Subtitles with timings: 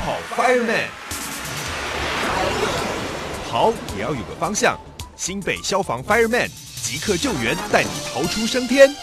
[0.00, 0.86] 跑 Fireman，
[3.50, 4.78] 跑也要有个方向。
[5.16, 6.48] 新北消防 Fireman
[6.82, 8.94] 即刻救援，带你逃出升天。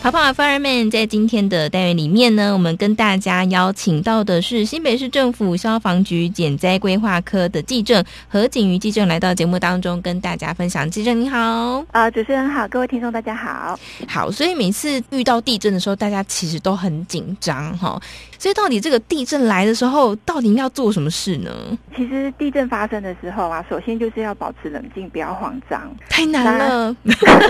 [0.00, 10.88] 跑跑 Fireman 在今天的单元里面呢，我们跟大家邀请到的是新北市政府消防局减灾规划科的记者何景瑜记者来到节目当中，跟大家分享。
[10.88, 13.78] 记者你好，啊，主持人好，各位听众大家好。
[14.06, 18.00] 好，所以每次遇到地震的时候，大家其实都很紧张哈。
[18.38, 21.50] 所以到底这个地震来的时候，到底要做什么事呢？
[21.96, 25.92] 其实地震发生的时候啊，首先就是要保持冷静，不要慌张。
[26.08, 26.96] 太难了，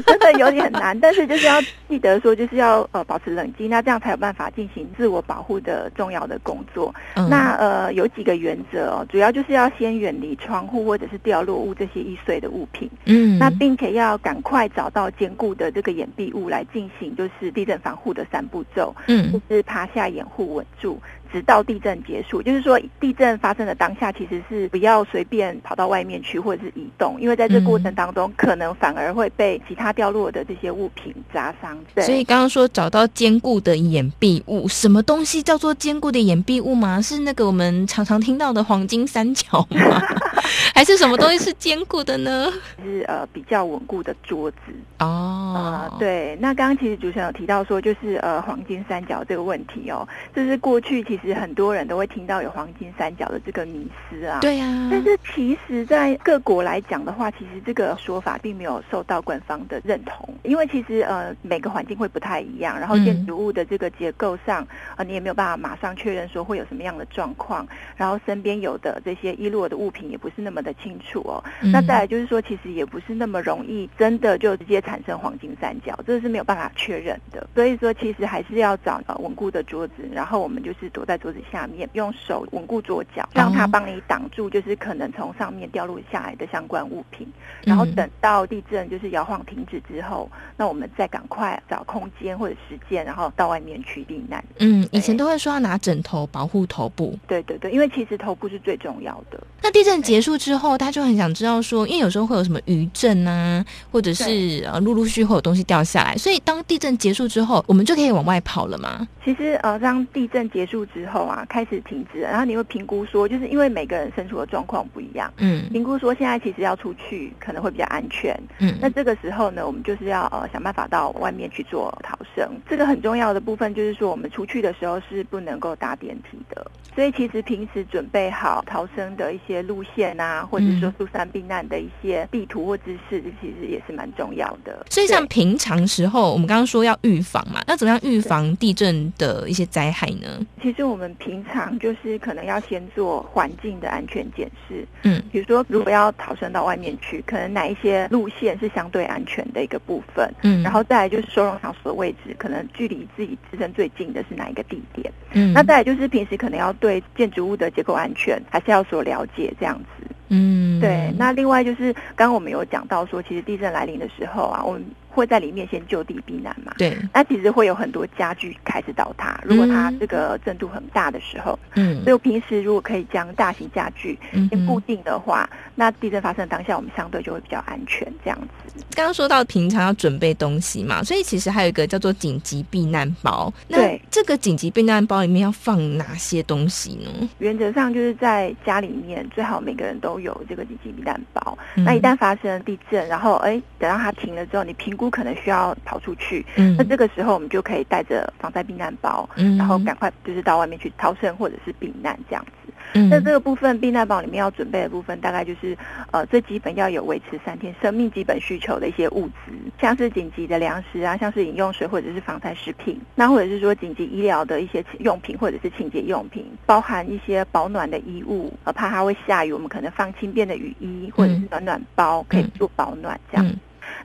[0.06, 0.98] 真的有点难。
[0.98, 6.94] 但是就是要记得说，就是要呃保持冷静，那这样才有办法进行自我保护的重要的工作。
[7.28, 12.88] 那呃有几个原则哦，主要就是要先远离窗户或者是掉落物这些易碎的物品。
[13.04, 18.94] 嗯，那并且要赶快找到坚固的这个掩蔽物来进行，就是地震防护的三步骤。
[19.08, 20.64] 嗯，就是趴下掩护稳。
[20.80, 20.96] 住，
[21.32, 22.42] 直到地震结束。
[22.42, 31.78] 就是说，地震发生的当下，其实是不要随便跑到外面去，或者是移动，因为在这过程当中，可能反而会被其他掉落的这些物品砸伤。
[31.94, 37.00] 对，所以刚刚说找到坚固的掩蔽物，什么东西叫做坚固的掩蔽物吗？
[37.00, 40.02] 是那个我们常常听到的黄金三角吗？
[40.74, 42.52] 还是什么东西是坚固的呢？
[42.84, 44.58] 是呃比较稳固的桌子
[44.98, 45.96] 哦。
[45.98, 54.38] 对，那刚刚其实主持人有提到说，就是呃黄金三角这个问题哦，就是过去其实很多人都会听到有黄金三角的这个迷思啊。
[54.40, 54.88] 对呀。
[54.90, 64.66] 但是其实，在各国来讲的话，其实这个说法并没有受到官方的认同，因为其实呃每个环境会不太一样，然后建筑物的这个结构上
[64.96, 67.66] 啊，你也没有办法马上确认说会有什么样的状况，
[67.96, 71.42] 然后身边有的这些遗落的物品也不是那么的清楚哦。
[71.60, 77.46] 那再来就是说，其实也不是那么容易真的就直接产生黄金三角，这是没有办法确认的。
[77.54, 87.26] 所以说，其实还是要找呃稳固的桌子，然后我们就是躲在桌子下面，用手稳固桌脚，让它帮你挡住，就是可能从上面掉落下来的相关物品。
[87.62, 94.42] 然后等到地震就是摇晃停止之后，那我们再赶快找空间或者时间，然后到外面去避难。
[94.58, 97.18] 嗯，以前都会说要拿枕头保护头部。
[97.26, 99.42] 对对对，因为其实头部是最重要的。
[99.62, 109.06] 那地震结束之后，他就很想知道说，因为有时候会有什么余震啊，或者是呃陆陆续续会有东西掉下来，所以当地震结束之后，我们就可以往外跑了吗？
[109.24, 122.48] 其实呃，当地震结束之后啊，开始停止，然后你会评估说，就是因为每个人身处的状况不一样，嗯，评估说现在其实要出去可能会比较安全，嗯，那这个时候呢，我们就是要呃想办法到外面去做逃生。
[122.68, 134.86] 这个很重要的部分就是说，我们出去的时候是不能够搭电梯的，所以其实平时准备好逃生的一些路线啊，或者说疏散避难的一些地图或知识，这其实也是蛮重要的。
[134.90, 140.40] 所以像平常时候，我们刚刚说要预防嘛，那怎么样预防地震的一些灾害呢？
[140.62, 164.84] 其实我们平常就是可能要先做环境的安全检视，嗯，比如说如果要逃生到外面去，可能哪一些路线是相对安全的一个部分，嗯，然后再来就是收容场所的位置，可能距离自己自身最近的是哪一个地点，嗯，那再来就是平时可能要对建筑物的结构安全还是要所了解这样子，嗯，对，那另外就是刚刚我们有讲到说，其实地震来临的时候啊，我们。
[165.18, 166.72] 会在里面先就地避难嘛？
[166.78, 169.40] 对，那其实会有很多家具开始倒塌。
[169.44, 174.16] 如果它这个震度很大的时候，嗯，所以平时如果可以将大型家具
[174.48, 178.06] 先固定的话，那地震发生当下，我们相对就会比较安全。
[178.24, 183.52] 这样子，刚刚说到平常要准备东西嘛，所以其实还有一个叫做紧急避难包。
[183.66, 187.28] 那这个紧急避难包里面要放哪些东西呢？
[187.38, 191.58] 原则上就是在家里面最好每个人都有这个紧急避难包。
[191.74, 195.07] 那一旦发生地震，然后哎，等到它停了之后，你评估。
[195.10, 196.74] 可能需要逃出去，嗯。
[196.78, 199.56] 那这个时候我们就可以带着防灾避难包，嗯。
[199.56, 202.72] 然后赶快就是到外面去逃生或者是避难这样子。
[202.94, 203.08] 嗯。
[203.08, 205.76] 那这个部分避难包里面要准备的部分，大概就是
[206.10, 223.46] 呃最基本要有维持三天生命基本需求的一些物资，像是紧急的粮食啊，像是饮用水或者是防灾食品，那或者是说紧急医疗的一些用品或者是清洁用品，包含一些保暖的衣物，呃怕它会下雨，我们可能放轻便的雨衣或者是暖暖包可以做保暖这样。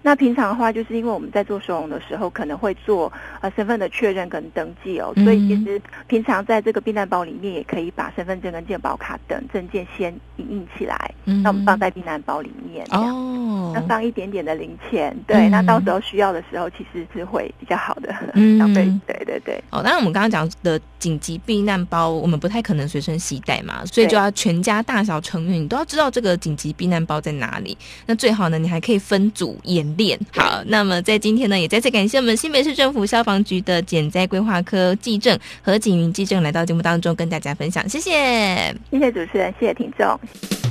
[0.05, 3.11] 那平常的话，就是因为我们在做收容的时候，可能会做
[3.41, 11.11] 呃身份的确认跟登记哦，所以其实平常在这个避难包里面，也可以把身份证跟健保卡等证件先印印起来，
[11.41, 19.63] 那我们放在避难包里面哦，那放一点点的零钱，对，那到时候需要的时候，其实是会比较好的，嗯， 对对对对。
[19.69, 27.77] 哦，当然我们刚刚讲的紧急避难包，我们不太可能随身携带嘛，所以就要全家大小成员你都要知道这个紧急避难包在哪里。
[28.05, 29.83] 那最好呢，你还可以分组演。
[29.95, 30.17] 练。
[30.35, 40.62] 好，那么在今天呢，也再次感谢我们新北市政府消防局的减灾规划科技政何景云技政来到节目当中跟大家分享，谢谢，谢谢主持人，谢谢听众。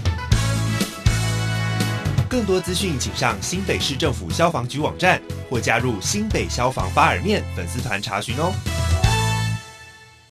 [2.32, 5.20] 更多资讯，请上新北市政府消防局网站
[5.50, 8.50] 或加入新北消防发耳面粉丝团查询哦。